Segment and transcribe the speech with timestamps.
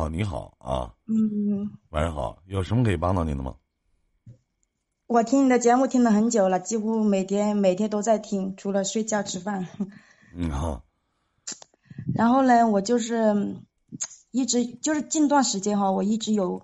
[0.00, 3.56] 好，你好啊，嗯，晚上好，有什么可以帮到您的吗？
[5.06, 9.68] 我听你的节目听了很久了，几乎每天每天都在听，除了睡觉吃饭。
[10.34, 10.84] 嗯好，
[12.14, 13.58] 然后呢，我就是
[14.30, 16.62] 一直就是近段时间哈，我一直有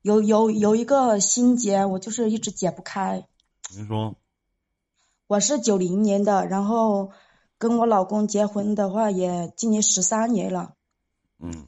[0.00, 3.28] 有有有一个心结，我就是一直解不开。
[3.76, 4.14] 您说，
[5.26, 7.10] 我是九零年的，然后
[7.58, 10.72] 跟我老公结婚的话也今年十三年了，
[11.38, 11.66] 嗯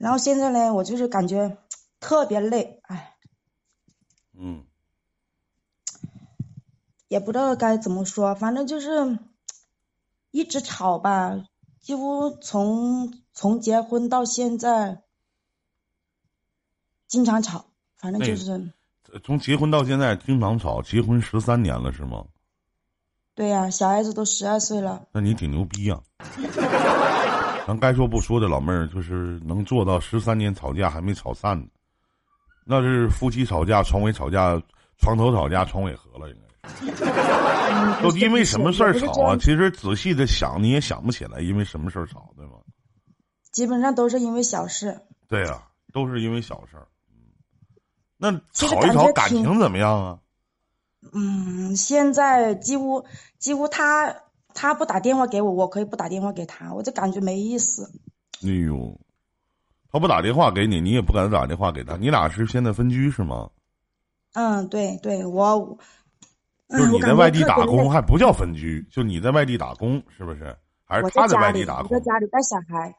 [0.00, 1.58] 然后现在呢，我就是感觉
[2.00, 3.16] 特别累，哎，
[4.32, 4.64] 嗯。
[7.08, 9.18] 也不知道该怎么说，反正就是
[10.30, 11.44] 一直吵吧，
[11.80, 15.02] 几乎从从结婚到现在
[17.06, 17.66] 经常吵，
[17.98, 18.72] 反正就是
[19.12, 22.24] 呃从结婚到现在经常吵，结婚十三年了是吗？
[23.34, 26.00] 对呀、小孩子都十二岁了，那你挺牛逼呀、
[27.70, 31.66] 咱该说不说的老妹儿，就是能做到十三年吵架还没吵散呢，
[32.66, 34.60] 那是夫妻吵架、床尾吵架、
[34.98, 39.36] 床头吵架、床尾和了，应该 都因为什么事儿吵啊？
[39.36, 42.54] 其实仔细的想，你也想不起来，因为什么事儿吵，对吗？
[43.52, 45.00] 基本上都是因为小事。
[45.28, 46.88] 对呀、都是因为小事儿。
[47.14, 47.22] 嗯
[48.18, 50.18] 那吵一吵，感情怎么样啊？
[51.12, 53.06] 嗯，现在几乎
[53.38, 54.12] 几乎他
[54.54, 57.90] 他不打电话给我，我可以不打电话给他，我就感觉没意思。
[58.42, 58.98] 哎呦，
[59.90, 63.50] 他不打电话给你，你也不敢打电话给他，你俩是现在分居是吗？
[64.32, 65.78] 嗯，对对，我
[66.68, 70.56] 就你在外地打工还不叫分居，就你在外地打工是不是？
[70.84, 72.04] 还是我他在外地打工我在？
[72.04, 72.94] 家里带小孩。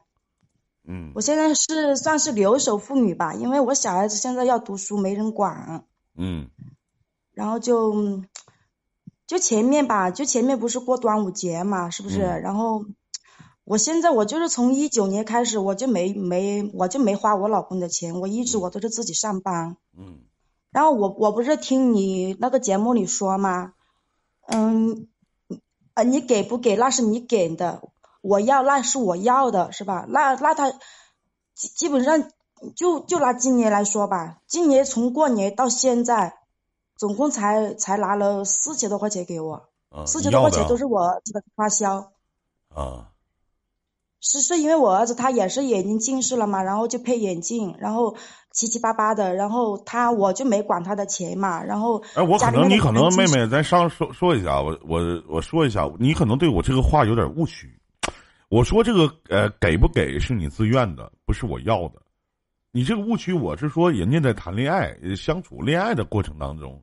[0.84, 5.84] 嗯我现在是算是留守妇女吧，因为我小孩子现在要读书，没人管，
[6.16, 6.48] 嗯
[7.34, 8.26] 然后就嗯
[9.32, 12.20] 就前面吧，就前面不是过端午节嘛，是不是？
[12.20, 12.84] 嗯然后
[13.64, 19.78] 我现在我就是从一九年开始，我就没没我就没花我老公的钱，我一直我都是自己上班。
[19.96, 20.18] 嗯
[20.70, 23.72] 然后我我不是听你那个节目里说吗？
[24.48, 25.08] 嗯，
[25.94, 27.80] 呃，你给不给那是你给的，
[28.20, 30.04] 我要那是我要的，是吧？
[30.10, 30.70] 那那他
[31.54, 32.28] 基基本上
[32.76, 36.34] 就就拿今年来说吧，今年从过年到现在，
[37.02, 39.54] 总共才才拿了四千多块钱给我，
[39.90, 42.12] 啊，四千多块钱都是我儿子的花销。
[42.68, 43.08] 啊
[44.20, 48.16] 是是因为我儿子他也是眼睛近视了嘛，然后就配眼镜，然后
[48.52, 57.68] 七七八八的，然后他我就没管他的钱嘛，然后哎，我可能你可能妹妹，咱上说说一下，我我我说一下，你可能对我这个话有点误区。
[58.48, 62.00] 我说这个呃，给不给是你自愿的，不是我要的。
[62.70, 66.80] 你这个误区，我是说人家在谈恋爱、呃相处、恋爱的过程当中，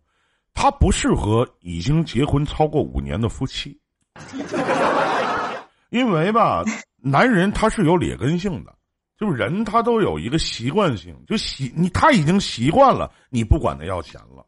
[0.61, 3.79] 他不适合已经结婚超过五年的夫妻，
[5.89, 6.65] 因为吧，
[6.97, 8.75] 男人他是有劣根性的，
[9.17, 14.45] 就是人他都有一个习惯性，就习你他已经习惯了，你不管他要钱了。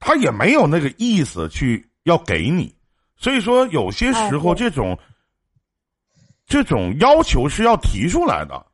[0.00, 2.74] 他也没有那个意思去要给你，
[3.14, 4.98] 所以说有些时候这种、
[6.46, 8.64] 这种要求是要提出来的，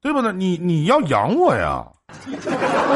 [0.00, 0.32] 对不对？
[0.32, 1.84] 你你要养我呀，
[2.24, 2.30] 不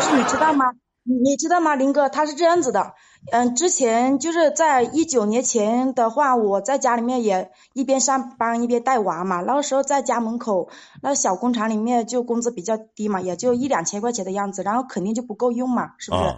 [0.00, 0.64] 是你知道吗？
[1.10, 2.08] 你你知道吗，林哥？
[2.08, 2.94] 他是这样子的，
[3.32, 10.70] 嗯，之前就是在一九年前的话，我在家里面也一边上班一边带娃嘛，那个时候在家门口
[11.02, 16.22] 那小工厂里面就工资比较低嘛，也就一两千块钱的样子，然后肯定就不够用嘛，是不是？
[16.22, 16.36] 啊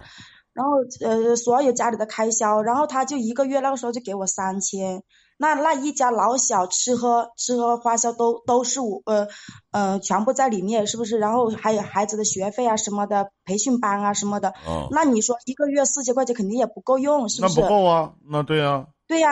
[0.53, 5.01] 然后呃，所有家里的开销，然后他就一个月那个时候就给我三千，
[5.37, 9.27] 那那一家老小吃喝吃喝花销都都是我呃
[9.71, 11.17] 呃全部在里面，是不是？
[11.17, 17.61] 然后还有孩子的学费啊什么的，培训班啊什么的，啊，那你说一个月四千块钱肯定也不够用，是不是？
[17.61, 19.29] 不够啊，那对啊、对呀、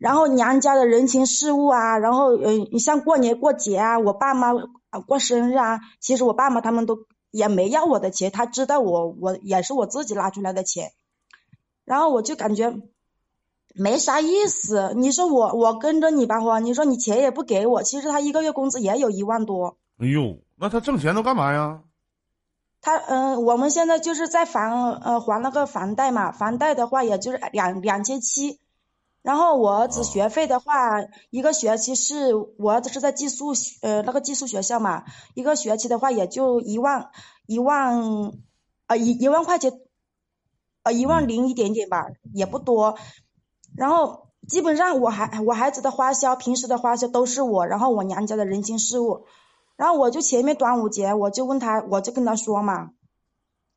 [0.00, 4.52] 然后娘家的人情世故啊，然后呃，你像过年过节啊，我爸妈
[4.90, 6.98] 啊过生日啊，其实我爸妈他们都
[7.30, 10.90] 也没要我的钱，他知道我我也是我自己拿出来的钱，
[11.84, 12.74] 然后我就感觉
[13.74, 14.92] 没啥意思。
[14.96, 19.76] 你说我我跟着你吧，我你说你钱也不给我，其实他一个月工资也有一万多。
[19.98, 21.82] 哎呦，那他挣钱都干嘛呀？
[22.80, 28.60] 他嗯、呃我们现在就是在房呃还那个房贷嘛，房贷的话也就是两两千七，
[29.22, 31.00] 然后我儿子哦学费的话，
[31.30, 35.04] 一个学期是我儿子是在寄宿呃那个寄宿学校嘛，
[35.34, 37.08] 一个学期的话也就一万
[37.46, 38.32] 一万
[38.86, 39.72] 呃一一万块钱，
[40.82, 42.04] 呃一万嗯零一点点吧，
[42.34, 42.98] 也不多，
[43.76, 49.26] 然后基本上我孩我孩子的花销，平时的花销都是我，然后我娘家的人情世故。
[49.76, 52.90] 然后我就前面端午节，我就问他，我就跟他说嘛，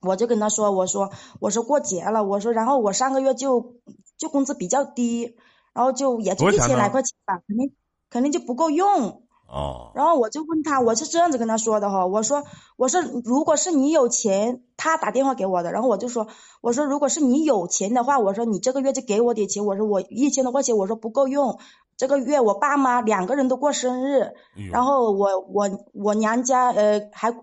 [0.01, 3.75] 我就跟他说，我说我说过节了，我说然后我上个月就
[4.17, 5.35] 就工资比较低，
[5.73, 7.75] 然后就也就一千来块钱吧，肯定
[8.09, 9.23] 肯定就不够用。
[9.47, 9.91] 啊。
[9.95, 12.43] 然后我就问他，我是这样子跟他说的哈，我说
[12.75, 16.27] 我说如果是你有钱，他打电话给我的，然后我就说
[16.61, 21.59] 我说如果是你有钱的话，我说你这个月就给我点钱，我说我一千多块钱，我说不够用，
[21.95, 24.33] 这个月我爸妈两个人都过生日，
[24.71, 27.33] 然后我我我娘家呃还。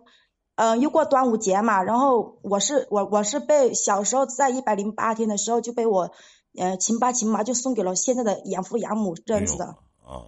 [0.57, 6.13] 嗯，又过端午节嘛，然后我是我我是被小时候在一百零八天的时候就被我
[6.57, 10.23] 呃亲爸亲妈就送给了现在的养父养母这样子的，哎呦啊，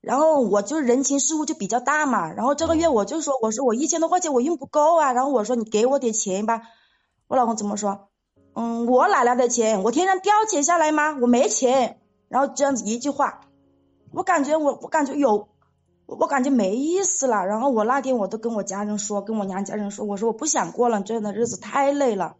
[0.00, 6.62] 然后我就人情世故就比较大嘛，然后这个月我就说，我说我一千多块钱我用不够啊，然后我说你给我点钱吧，
[7.28, 8.08] 我老公怎么说？
[8.54, 9.82] 嗯，我哪来的钱？
[9.82, 11.16] 我天上掉钱下来吗？
[11.20, 12.00] 我没钱。
[12.28, 13.42] 然后这样子一句话，
[14.12, 15.48] 我感觉我我感觉有，
[16.06, 17.44] 我我感觉没意思了。
[17.44, 22.36] 然后我那天我都跟我家人说，跟我娘家人说，我说我不想过了，这样的日子太累了。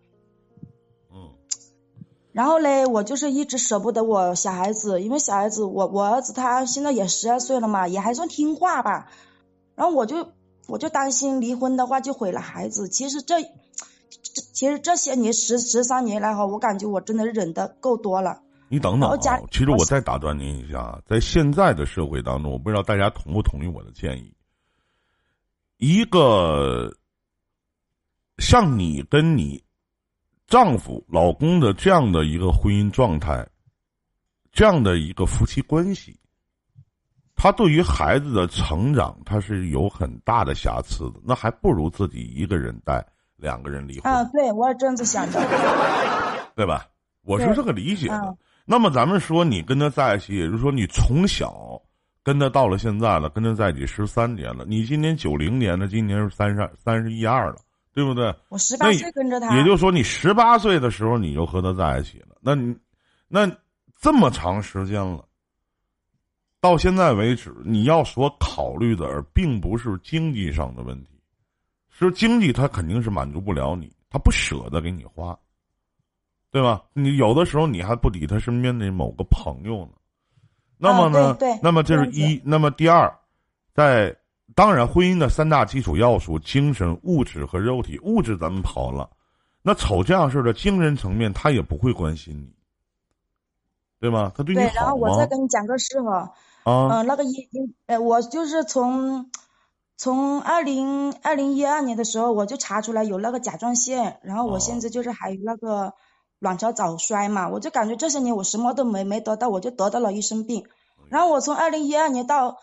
[2.32, 9.10] 嗯然后嘞，我就是一直舍不得我小孩子，因为小孩子我我儿子他现在也十二岁了嘛，也还算听话吧。
[9.74, 10.32] 然后我就
[10.68, 12.88] 我就担心离婚的话就毁了孩子。
[12.88, 18.40] 其实这这其实这些年十十三年来哈，我感觉我真的忍的够多了。
[18.68, 19.16] 你等等啊！
[19.50, 24.32] 其实我我再打断您一下，在现在的社会当中，我不知道大家同不同意我的建议。
[25.78, 26.94] 一个
[28.38, 29.64] 像你跟你
[30.50, 33.46] 丈夫、老公的这样的一个婚姻状态，
[34.50, 36.18] 这样的一个夫妻关系，
[37.36, 41.20] 他对于孩子的成长，他是有很大的瑕疵的。
[41.24, 43.06] 那还不如自己一个人带，
[43.36, 44.12] 两个人离婚。
[44.12, 45.40] 啊，对，我也这样子想的。
[46.56, 46.84] 对吧？
[47.22, 48.36] 我是这个理解的嗯。
[48.64, 51.80] 那么咱们说你跟他在一起，也就是说你从小
[52.24, 54.64] 跟他到了现在了，跟他在一起十三年了。
[54.66, 57.56] 你今年九零年的，今年是三十三十一二了，
[57.92, 58.34] 对不对？
[58.48, 62.36] 我十八岁跟着他，也就是说，你十八岁的时候你就和他在一起了。
[62.40, 62.76] 那你
[63.28, 63.50] 那
[64.00, 65.24] 这么长时间了，
[66.60, 71.10] 到现在为止，你要所考虑的，而并不是经济上的问题，
[71.90, 75.36] 是经济他肯定是满足不了你，他不舍得给你花，
[76.50, 76.82] 对吧？
[76.92, 79.92] 你有的时候你还不抵他身边的某个朋友呢。
[80.78, 81.30] 那么呢？
[81.30, 83.12] 啊对对那么这是一，那么第二，
[83.74, 84.16] 在
[84.54, 87.98] 当然婚姻的三大基础要素：精神、物质和肉体。
[88.00, 89.08] 物质咱们跑了，
[89.62, 92.52] 那瞅这样式的精神层面，他也不会关心你，
[94.00, 94.32] 对吗？
[94.36, 95.26] 他对你对，然后我再？
[95.26, 96.32] 跟你讲个事哈，
[96.64, 99.30] 啊，嗯，那个一一呃，我就是从
[99.96, 105.94] 从二零二零一二年的时候，我就查出来有那个甲状腺，然后我哦现在就是还有那个
[106.38, 110.64] 卵巢早衰嘛，我就感觉这些年我什么都没没得到，我就得到了一身病。
[111.10, 112.56] 然后我从二零一二年到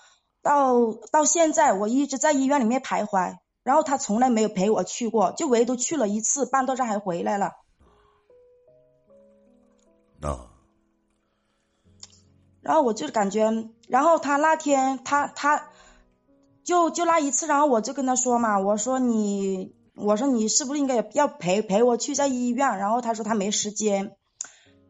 [0.47, 7.51] 到到现在，我一直在医院里面徘徊，然后他从来没有陪我去过，就唯独去了一次，半道上还回来了。
[10.21, 10.47] 啊，
[12.61, 15.67] 然后我就感觉，然后他那天他他
[16.63, 22.77] 就就那一次，然后我就跟他说嘛，我说你，我说你是不是应该要陪陪我去在医院？
[22.77, 24.15] 然后他说他没时间，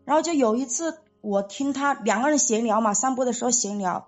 [0.06, 4.08] 然后就有一次我听他两个人闲聊嘛，散步的时候闲聊，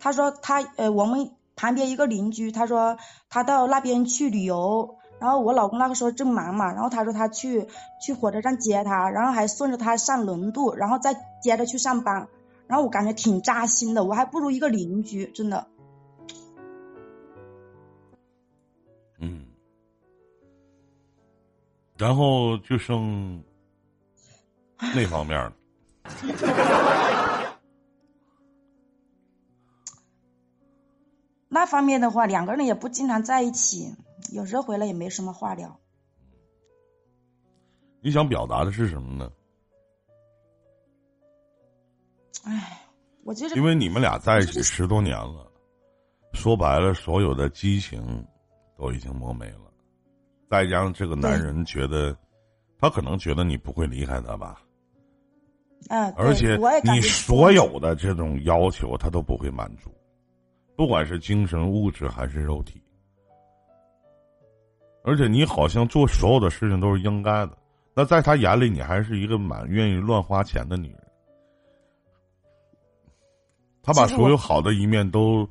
[0.00, 2.98] 他说他呃我们旁边一个邻居，他说
[3.28, 4.96] 他到那边去旅游。
[5.20, 7.68] 然后我老公那个时候正忙嘛，然后他说他去
[8.02, 12.26] 去火车站接他，然后还顺着他上轮渡，然后再接着去上班。
[12.66, 15.66] 然后我感觉挺扎心的，我还不如一个邻居，真的。
[19.18, 19.44] 嗯，
[21.98, 23.44] 然后就剩
[24.94, 25.52] 那方面了。
[31.52, 33.92] 那方面的话，两个人也不经常在一起，
[34.32, 35.78] 有时候回来也没什么话聊。
[38.00, 39.30] 你想表达的是什么呢？
[42.44, 42.80] 唉，
[43.24, 45.50] 我就是因为你们俩在一起十多年了，
[46.32, 48.24] 说白了，所有的激情
[48.78, 49.72] 都已经磨没了。
[50.48, 52.16] 再加上这个男人觉得，
[52.78, 54.62] 他可能觉得你不会离开他吧，
[55.88, 59.90] 嗯，而且你所有的这种要求他都不会满足，
[60.80, 62.82] 不管是精神、物质还是肉体。
[65.04, 67.58] 而且你好像做所有的事情都是应该的，
[67.94, 71.06] 那在他眼里，你还是一个蛮愿意乱花钱的女人。
[73.82, 75.46] 他把所有好的一面都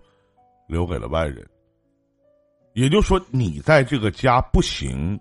[0.68, 1.48] 留给了外人，
[2.74, 5.16] 也就是说，你在这个家不行，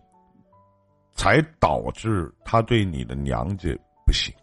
[1.13, 4.35] 才导致他对你的娘家不行。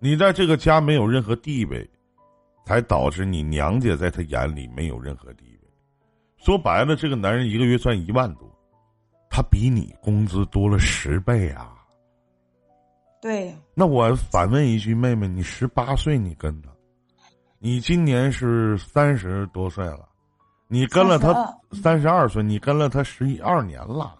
[0.00, 1.90] 你在这个家没有任何地位，
[2.64, 5.68] 才导致你娘家在他眼里没有任何地位。
[6.36, 8.48] 说白了，这个男人一个月赚一万多，
[9.30, 11.72] 他比你工资多了十倍啊！
[13.22, 16.68] 对，那我反问一句，妹妹，你十八岁你跟他，
[17.58, 20.06] 你今年是三十多岁了，
[20.68, 21.32] 你跟了他
[21.72, 24.18] 三十二岁，你跟了他十一二年了，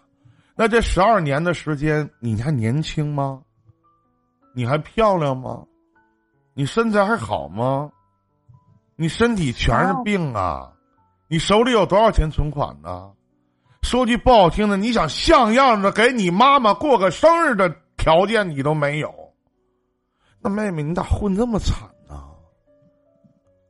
[0.57, 3.43] 那这十二年的时间，你还年轻吗？
[4.55, 5.63] 你还漂亮吗？
[6.55, 7.91] 你身材还好吗？
[8.97, 10.71] 你身体全是病啊！
[11.29, 13.11] 你手里有多少钱存款呢？
[13.83, 19.13] 说句不好听的，你想像样的给你妈妈过个生日的条件你都没有，
[20.41, 21.77] 那妹妹你咋混这么惨
[22.09, 22.23] 呢？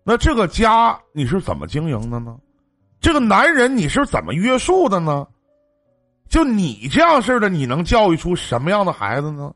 [0.04, 2.36] 那这个家你是怎么经营的呢？
[3.00, 5.26] 这个男人你是怎么约束的呢？
[6.28, 9.52] 就你这样式的，你能教育出什么样的孩子呢？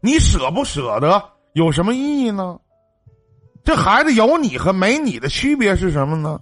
[0.00, 1.22] 你舍不舍得
[1.52, 2.58] 有什么意义呢？
[3.62, 6.40] 这孩子有你和没你的区别是什么呢？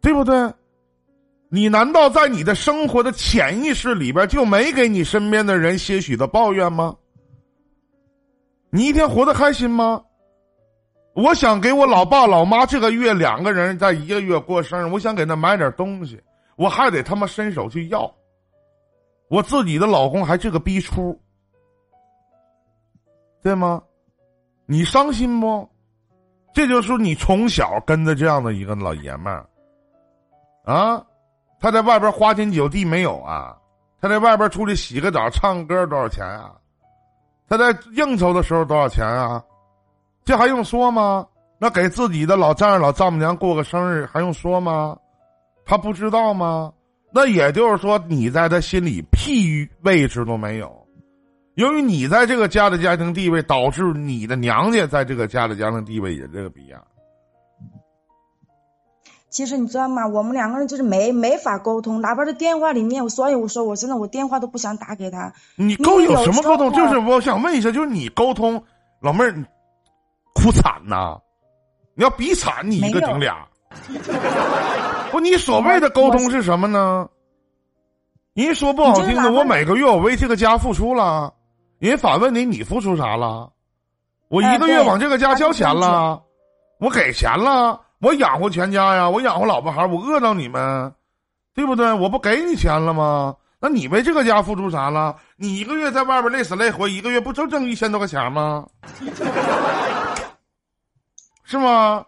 [0.00, 0.52] 对不对？
[1.48, 6.96] 你难道在你的生活的潜意识里边就没给你身边的人些许的抱怨吗？
[8.70, 10.02] 你一天活得开心吗？
[11.14, 16.22] 我想给我老爸老妈这个月两个人在一个月过生日，我想给他买点东西，
[16.56, 18.12] 我还得他妈伸手去要。
[19.28, 21.18] 我自己的老公还这个逼出，
[23.42, 23.82] 对吗？
[24.66, 25.68] 你伤心不？
[26.52, 29.46] 这就是你从小跟着这样的一个老爷们儿，
[30.64, 31.04] 啊，
[31.60, 33.56] 他在外边花天酒地没有啊？
[34.00, 36.52] 他在外边出去洗个澡、唱歌多少钱啊？
[37.48, 39.42] 他在应酬的时候多少钱啊？
[40.24, 41.26] 这还用说吗？
[41.58, 44.96] 那给自己的老丈人、老丈母娘过个生日还用说吗？
[45.64, 46.72] 他不知道吗？
[47.12, 50.85] 那也就是说，你在他心里屁位置都没有。
[51.56, 56.82] 由于你在这个家的家庭地位，导致你的娘家在这个家的家庭地位也这个逼样。
[59.30, 60.06] 其实你知道吗？
[60.06, 65.32] 我们两个人就是没没法沟通，哪怕是电话里面，所以我说我现在我电话都不想打给他。
[65.56, 66.70] 你沟有什么沟通？
[66.72, 68.62] 就是我想问一下，就是你沟通，
[69.00, 69.32] 老妹儿，
[70.34, 71.18] 哭惨呐！
[71.94, 73.46] 你要比惨，你一个顶俩。
[75.10, 77.08] 不，你所谓的沟通是什么呢？
[78.34, 81.32] 人说不好听的，我每个月我为这个家付出了。
[81.78, 83.52] 人反问你，你付出啥了？
[84.28, 86.22] 我一个月往这个家交钱了，
[86.78, 90.92] 我给钱了，我养活全家呀，我养活老婆孩我饿着你们，
[91.54, 91.92] 对不对？
[91.92, 93.36] 我不给你钱了吗？
[93.58, 95.16] 那你为这个家付出啥了？
[95.36, 98.66] 你一个月在外边累死累活，一个月不就挣一千多块钱吗？
[101.44, 102.04] 是吗？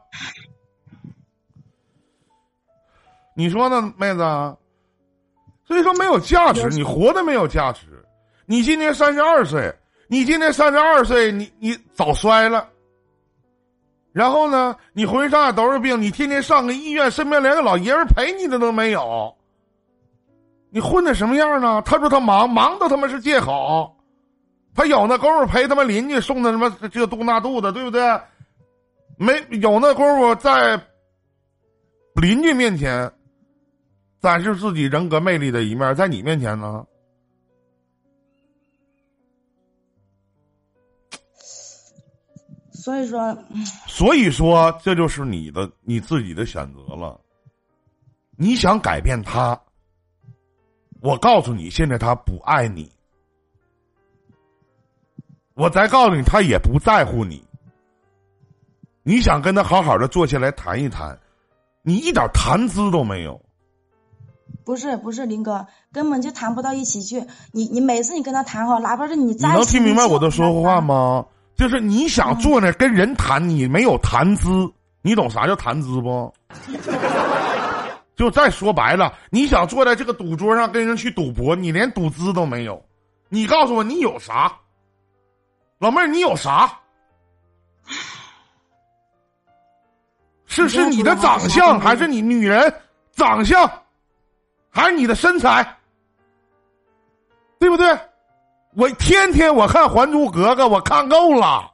[3.35, 4.57] 你说呢，妹子？
[5.65, 7.83] 所以说没有价值，你活的没有价值。
[8.51, 9.71] 你今年三十二岁，
[10.09, 12.67] 你今年三十二岁，你你早衰了。
[14.11, 19.37] 然后呢，你浑身上下都是病，你天天上个医院，身边连个老爷们陪你的都没有。
[20.71, 21.83] 你混的什么样呢？
[21.85, 23.95] 他说他忙，忙的他妈是借口。
[24.75, 28.19] 他有那功夫陪他妈邻居送的什么这肚那肚的，对不对？
[29.19, 30.81] 没有那功夫在
[32.15, 33.13] 邻居面前
[34.23, 36.83] 展示自己人格魅力的一面，在你面前呢？
[42.89, 43.37] 所以说，
[43.87, 47.21] 所以说，这就是你的你自己的选择了。
[48.35, 49.61] 你想改变他，
[51.03, 52.91] 我告诉你，现在他不爱你。
[55.53, 57.45] 我再告诉你，他也不在乎你。
[59.03, 61.19] 你想跟他好好的坐下来谈一谈，
[61.83, 63.39] 你一点谈资都没有。
[64.65, 67.27] 不是不是，林哥根本就谈不到一起去。
[67.53, 71.27] 你你每次你跟他谈好，哪怕是你再你能听明白我的说话吗？
[71.59, 74.49] 就是你想坐那跟人谈，你没有谈资，
[75.03, 76.33] 你懂啥叫谈资不？
[78.15, 82.81] 就再说白了，你想坐在这个赌桌上跟人去赌博，你连赌资都没有。
[83.29, 84.53] 你告诉我你有啥？
[85.79, 86.79] 老妹儿，你有啥？
[90.47, 92.73] 是是你的长相，还是你女人
[93.13, 93.69] 长相，
[94.71, 95.77] 还是你的身材？
[97.59, 97.99] 对不对？
[98.79, 101.69] 我天天我看《还珠格格》，我看够了，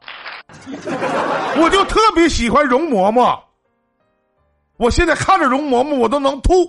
[1.58, 3.38] 我就特别喜欢容嬷嬷。
[4.78, 6.64] 我现在看着容嬷嬷，我都能吐，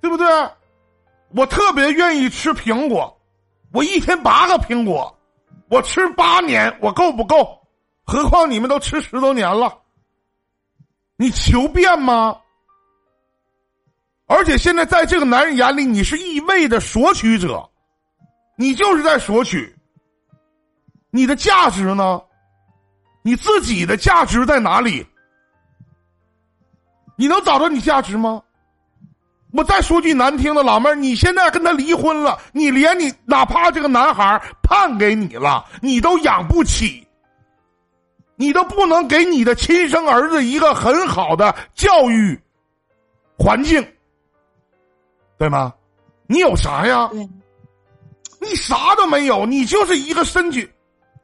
[0.00, 0.24] 对不对？
[1.34, 3.20] 我特别愿意吃苹果，
[3.72, 5.18] 我一天八个苹果，
[5.68, 7.60] 我吃八年，我够不够？
[8.04, 9.78] 何况你们都吃十多年了，
[11.16, 12.38] 你求变吗？
[14.26, 17.68] 而且现在，在这个男人眼里，你是一味的索取者，
[18.56, 19.74] 你就是在索取。
[21.10, 22.20] 你的价值呢？
[23.22, 25.06] 你自己的价值在哪里？
[27.16, 28.42] 你能找到你价值吗？
[29.52, 37.06] 我再说句难听的，老妹儿，你现在跟他离婚了，你连你哪怕这个男孩判给你了，你都养不起，
[38.34, 42.36] 你都不能给你的亲生儿子一个很好的教育
[43.38, 43.86] 环境，
[45.38, 45.74] 对吗？
[46.26, 47.08] 你有啥呀？
[47.08, 47.28] 对，
[48.40, 50.70] 你啥都没有，你就是一个身体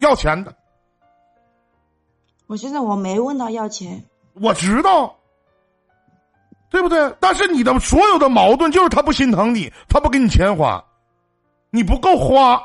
[0.01, 0.55] 要钱的。
[2.47, 5.17] 我现在我没问他要钱，我知道，
[6.69, 7.15] 对不对？
[7.21, 10.85] 但是你的所有的矛盾就是他不心疼你，他不给你钱花，
[11.71, 12.61] 你不够花，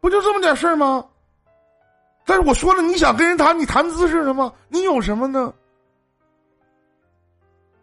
[0.00, 1.06] 不就这么点事儿吗？
[2.26, 4.52] 但是我说了，你想跟人谈，你谈资是什么？
[4.68, 5.54] 你有什么呢？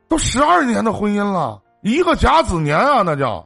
[0.08, 3.45] 都十二年的婚姻了，一个甲子年啊，那叫。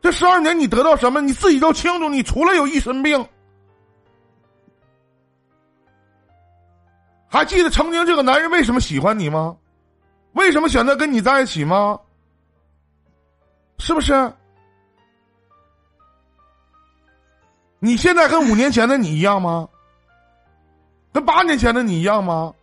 [0.00, 1.20] 这十二年你得到什么？
[1.20, 3.24] 你自己都清楚，你除了有一身病。
[7.28, 9.56] 还记得曾经这个男人为什么喜欢你吗？
[10.32, 12.00] 为什么选择跟你在一起吗？
[13.78, 14.32] 是不是？
[17.78, 19.68] 你现在跟五年前的你一样吗？
[21.12, 22.54] 跟八年前的你一样吗？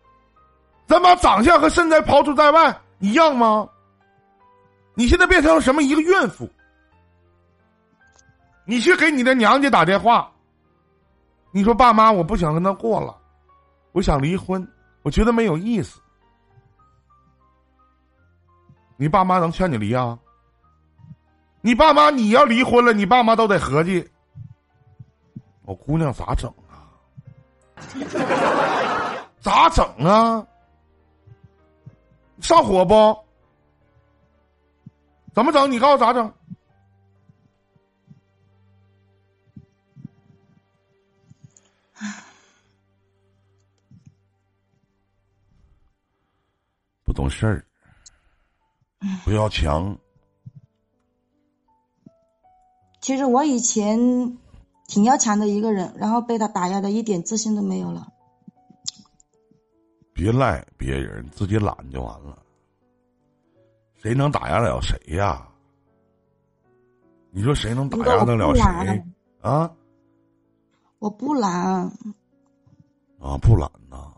[0.87, 3.69] 咱把长相和身材抛除在外，一样吗？
[4.97, 5.83] 你现在变成了什么？
[5.83, 6.49] 一个怨妇。
[8.65, 10.31] 你去给你的娘家打电话，
[11.51, 13.15] 你说爸妈，我不想跟他过了。
[13.91, 14.67] 我想离婚，
[15.03, 15.99] 我觉得没有意思。
[18.95, 20.17] 你爸妈能劝你离啊？
[21.61, 24.09] 你爸妈你要离婚了，你爸妈都得合计，
[25.61, 26.89] 我姑娘咋整啊？
[29.41, 30.43] 咋整啊？
[32.39, 33.26] 上火不？
[35.37, 35.71] 怎么整？
[35.71, 36.33] 你告诉我咋整？
[47.05, 47.63] 不懂事儿，
[49.23, 49.95] 不要强。
[52.99, 54.39] 其实我以前
[54.87, 58.11] 挺要强的一个人，然后被他打压的一点自信都没有了。
[60.13, 62.41] 别赖别人，自己懒就完了。
[64.07, 65.49] 谁能打压了谁呀？
[67.31, 69.03] 你说谁能打压得了谁
[69.41, 69.73] 啊？
[70.97, 71.91] 我不懒。
[73.19, 74.13] 啊，不懒呐。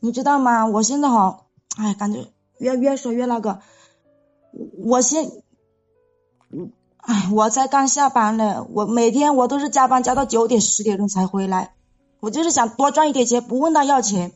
[0.00, 0.64] 你知道吗？
[0.64, 1.42] 我现在哈。
[1.76, 3.60] 哎，感觉越越说越那个，
[4.78, 5.30] 我现，
[6.96, 11.74] 哎，我才刚下班呢，我每天我都是加班加到九点十点钟才回来，
[12.20, 14.32] 我就是想多赚一点钱，不问他要钱。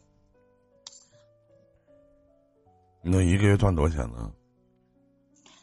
[3.11, 4.31] 那一个月赚多少钱呢？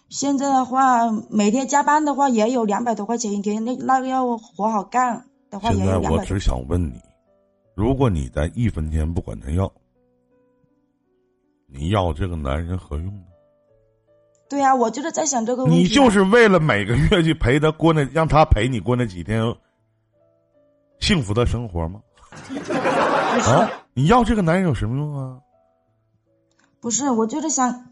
[0.10, 6.08] 现在的话，每天加班的话也有两百多块钱一天，那那个要活好干的话也有两百。
[6.10, 7.02] 现在我只想问你，
[7.76, 9.72] 如果你在一分钱不管他要。
[11.68, 13.24] 你要这个男人何用呢？
[14.48, 15.80] 对呀，我就是在想这个问题。
[15.80, 19.44] 你就是为了每个月去陪他过那，让他陪你过那几天
[21.00, 22.00] 幸福的生活吗？
[23.46, 23.70] 啊！
[23.94, 25.42] 你要这个男人有什么用啊？
[26.86, 27.84] 不是，我就是想，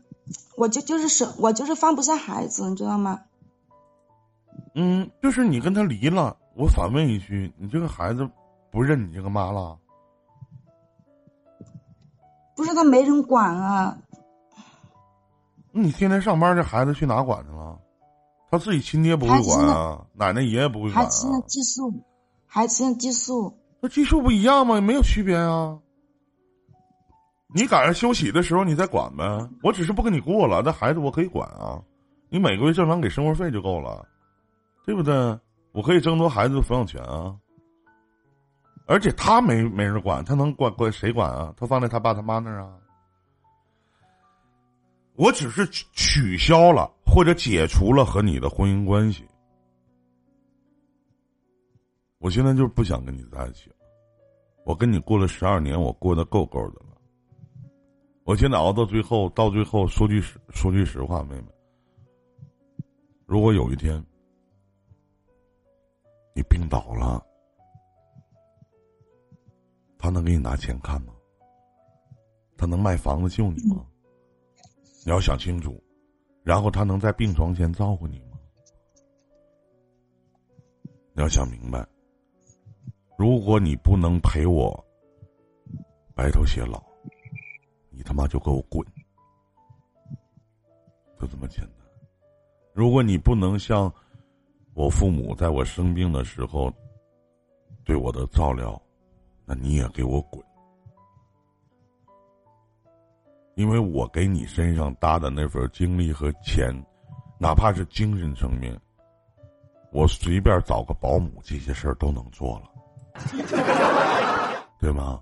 [0.56, 3.22] 我就就是舍，我就是放不下孩子，你知道吗？
[4.76, 8.30] 嗯，就是你跟他离了，我反问一句，你这个孩子
[8.70, 9.80] 不认你这个妈了？
[12.56, 13.98] 不是他没人管啊！
[15.72, 17.80] 你天天上班，这孩子去哪管去了？
[18.52, 21.10] 他自己亲爹不会管啊，奶奶爷爷不会管啊。
[21.10, 21.92] 还吃激素，
[22.46, 23.58] 还吃激素。
[23.80, 24.80] 那激素不一样吗？
[24.80, 25.80] 没有区别啊。
[27.54, 29.24] 你赶上休息的时候，你再管呗。
[29.62, 31.82] 我只是不跟你过了，那孩子我可以管啊。
[32.30, 34.06] 你每个月正常给生活费就够了，
[34.86, 35.14] 对不对？
[35.72, 37.36] 我可以争夺孩子的抚养权啊。
[38.86, 41.54] 而且他没没人管，他能管管谁管啊？
[41.56, 42.74] 他放在他爸他妈那儿啊。
[45.16, 49.24] 我只是取消了或者解除了和你的婚姻关系。
[52.18, 53.76] 我现在就是不想跟你在一起了。
[54.66, 56.93] 我跟你过了十二年，我过得够够的了。
[58.24, 61.48] 我现在熬到最后，到最后说句实说句实话，妹妹，
[63.26, 64.04] 如果有一天
[66.34, 67.26] 你病倒了。
[69.98, 71.14] 他能给你拿钱看吗？
[72.58, 73.86] 他能卖房子救你吗？
[75.06, 75.82] 你要想清楚，
[76.44, 78.38] 然后他能在病床前照顾你吗？
[81.14, 81.88] 你要想明白，
[83.18, 84.74] 如果你不能陪我
[86.14, 86.84] 白头偕老，
[87.96, 88.86] 你他妈就给我滚！
[91.20, 91.74] 就这么简单。
[92.74, 93.94] 如果你不能像
[94.74, 96.74] 我父母在我生病的时候
[97.86, 98.82] 对我的照料，
[99.46, 100.44] 那你也给我滚！
[103.56, 106.74] 因为我给你身上搭的那份精力和钱，
[107.38, 108.76] 哪怕是精神层面，
[109.92, 112.72] 我随便找个保姆，这些事儿都能做了，
[114.82, 115.22] 对吗？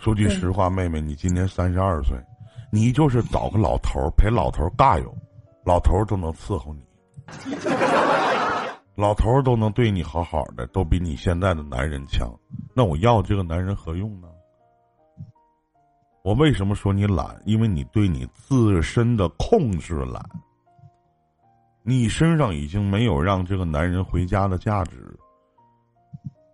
[0.00, 2.16] 说句实话，妹妹，你今年三十二岁，
[2.72, 5.14] 你就是找个老头儿陪老头儿尬游，
[5.62, 6.82] 老头儿都能伺候你，
[8.96, 12.34] 老头儿都能对你好好的，都比你现在的男人强。
[12.74, 14.28] 那我要这个男人何用呢？
[16.22, 17.38] 我为什么说你懒？
[17.44, 20.24] 因为你对你自身的控制懒，
[21.82, 25.14] 你身上已经没有让这个男人回家的价值，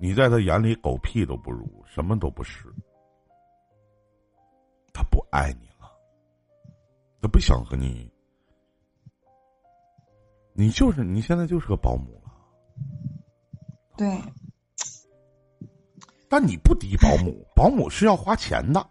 [0.01, 2.67] 你在他眼里狗屁都不如，什么都不是。
[4.97, 5.93] 他不爱你了，
[7.21, 8.11] 他不想和你，
[10.55, 12.33] 你就是你现在就是个保姆了，
[13.95, 14.19] 对，
[16.31, 18.89] 但你不敌保姆，保姆是要花钱的，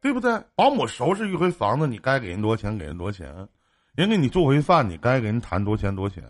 [0.00, 0.42] 对不对？
[0.56, 3.48] 保姆收拾一回房子，你该给人多少钱给人多少钱，
[3.94, 6.24] 人给你做回饭，你该给人谈多钱多钱。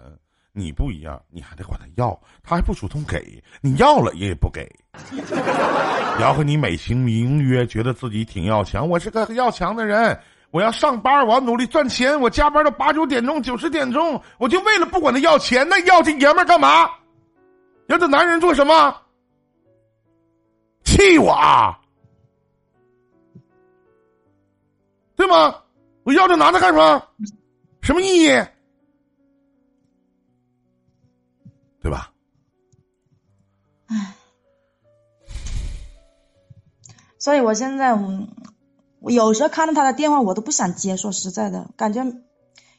[0.56, 4.70] 你不一样，你还得管他要，他还不主动给你要了也不给，
[6.16, 10.16] 然后你美其名曰觉得自己挺要强，我是个要强的人，
[10.52, 16.88] 我要上班，我要努力赚钱，我加班到八九点钟、九十点钟，我就为了不管他要钱，那要这爷们儿干嘛？
[17.88, 18.96] 要这男人做什么？
[20.84, 21.76] 气我啊？
[25.16, 25.56] 对吗？
[26.04, 27.02] 我要这男的干什么？
[27.82, 28.30] 什么意义？
[31.84, 32.14] 对吧？
[33.88, 34.14] 唉，
[37.18, 38.26] 所以我现在我
[39.00, 40.96] 我有时候看到他的电话，我都不想接。
[40.96, 42.02] 说实在的，感觉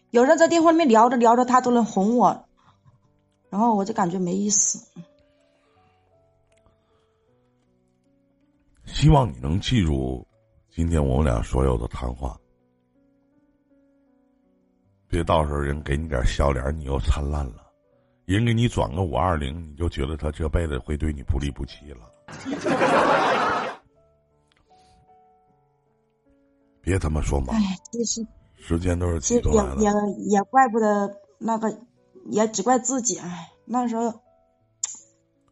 [0.09, 2.47] 有人在电话里面聊着聊着，他都能哄我，
[3.51, 4.87] 然后我就感觉没意思。
[8.85, 10.25] 希望你能记住
[10.71, 12.35] 今天我们俩所有的谈话，
[15.07, 17.64] 别到时候人给你点笑脸，你又灿烂了。
[18.25, 22.11] 人给你转个五二零，你就觉得他这辈子会对你不离不弃了。
[26.81, 28.25] 别他妈说嘛，哎，其实
[28.59, 29.75] 时间都是其实挤出来的。
[29.77, 29.91] 也也
[30.31, 31.79] 也怪不得那个，
[32.29, 33.17] 也只怪自己。
[33.17, 34.21] 哎，那时候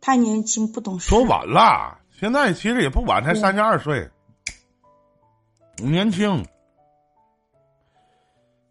[0.01, 1.09] 太年轻不懂事。
[1.09, 4.09] 说晚了，现在其实也不晚，才对三十二岁，
[5.77, 6.45] 年轻。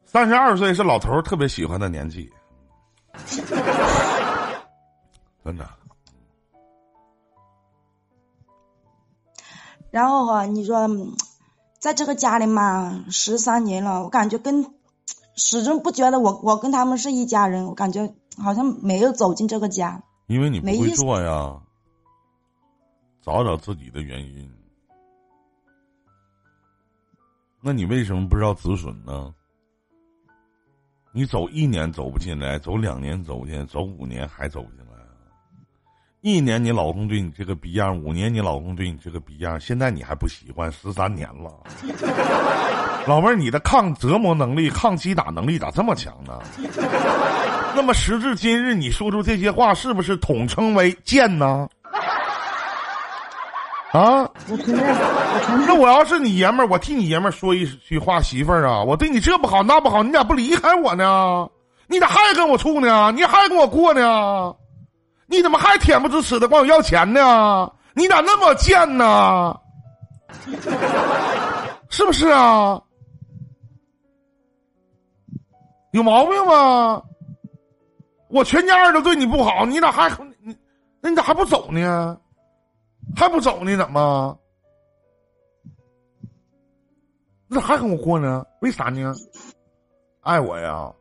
[0.05, 2.31] 三十二岁是老头儿特别喜欢的年纪，
[5.44, 5.68] 真的。
[9.90, 11.14] 然后哈、你说，嗯
[11.78, 14.72] 在这个家里嘛，十三年了，我感觉跟
[15.35, 20.00] 始终不觉得我我跟他们是一家人，我感觉好像没有走进这个家。
[20.28, 21.61] 因为你不会做呀，
[23.20, 24.48] 找找自己的原因。
[27.61, 29.35] 那你为什么不知道止损呢？
[31.12, 34.91] 你走一年走不进来，走两年走不进来，走五年还走不进来啊？
[36.22, 41.52] 一年你老公对你这个逼样，五年你老公对你这个逼样，现在你还不喜欢，十三年了，
[43.08, 46.38] 老妹儿，你的抗折磨能力、抗击打能力咋这么强呢？
[47.74, 51.68] 那么时至今日，你说出这些话，是不是统称为贱呢？
[53.90, 61.48] 啊，我承认，我承认，那我要是你爷们儿，我替你爷们儿说一句话，媳妇儿啊，我对你这不好那不好，你咋不离开我呢？
[61.88, 63.11] 你咋还跟我处呢？
[63.11, 64.54] 你还跟我过呢？
[65.33, 67.73] 你怎么还恬不知耻的管我要钱呢？
[67.95, 69.59] 你咋那么贱呢？
[71.88, 72.79] 是不是啊？
[75.92, 77.03] 有毛病吗？
[78.29, 80.11] 我全家人都对你不好，你咋还
[80.42, 80.55] 你？
[81.01, 82.21] 那你咋还不走呢？
[83.16, 83.75] 还不走呢？
[83.75, 84.38] 怎么？
[87.49, 88.45] 那咋还跟我过呢？
[88.61, 89.14] 为啥呢？
[90.21, 90.92] 爱我呀？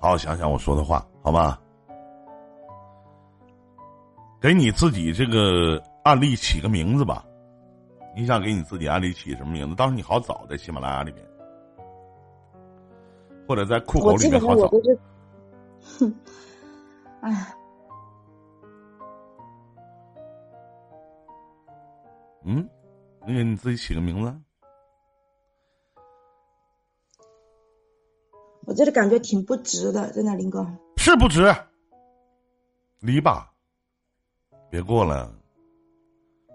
[0.00, 1.60] 好好想想我说的话，好吧？
[4.40, 7.22] 给你自己这个案例起个名字吧。
[8.16, 9.74] 你想给你自己案例起什么名字？
[9.74, 11.22] 当时你好找在喜马拉雅里面，
[13.46, 14.70] 或者在酷狗里面好找。
[22.42, 22.66] 嗯，
[23.26, 24.34] 你给你自己起个名字。
[28.70, 30.64] 我这里感觉挺不值的，真的，林哥。
[30.96, 31.52] 是不值，
[33.00, 33.50] 离吧，
[34.70, 35.34] 别过了，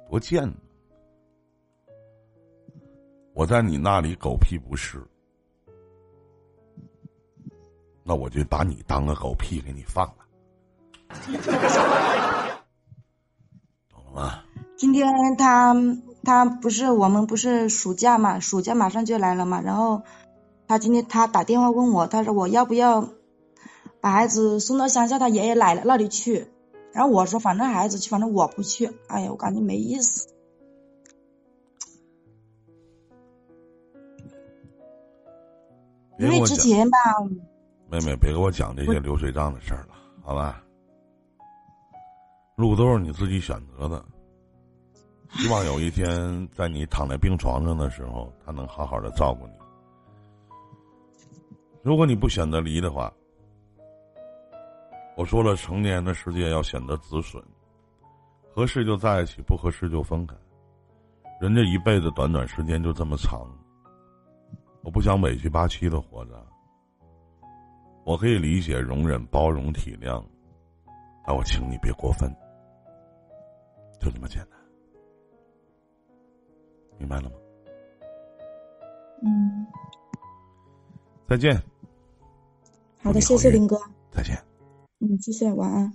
[0.09, 0.49] 多贱！
[3.33, 5.05] 我在你那里狗屁不是，
[8.01, 10.15] 那我就把你当个狗屁给你放了，
[13.89, 14.41] 懂了吗？
[14.77, 15.75] 今天他
[16.23, 20.01] 他不是我们不是暑假嘛，暑假马上就来了嘛，然后
[20.67, 23.09] 他今天他打电话问我，他说我要不要
[24.01, 26.47] 把孩子送到乡下他爷爷奶奶那里去，
[26.91, 30.27] 然后我说反正孩子去，反正我不去，哎呀，我感觉没意思。
[36.17, 36.97] 因为之前吧，
[37.89, 40.63] 妹妹，别给我讲这些流水账的事儿了，好吧？
[42.55, 44.03] 路都是你自己选择的。
[45.31, 49.64] 希望有一天，在你躺在病床上的时候，他能好好的照顾你。
[51.85, 53.13] 如果你不选择离的话，
[55.15, 57.39] 我说了，成年的世界要选择止损，
[58.55, 60.35] 合适就在一起，不合适就分开。
[61.39, 63.47] 人这一辈子短短时间就这么长。
[64.81, 66.43] 我不想委屈八七的活着，
[68.03, 70.25] 我可以理解、容忍、包容、体谅，
[71.23, 72.35] 但我请你别过分，
[74.01, 74.59] 就这么简单，
[76.97, 77.35] 明白了吗？
[79.21, 79.67] 嗯，
[81.27, 81.61] 再见。
[83.05, 83.79] 好的，谢谢林哥。
[84.11, 84.35] 再见。
[84.99, 85.93] 嗯，谢谢，晚安。